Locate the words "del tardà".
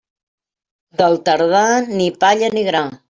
1.01-1.63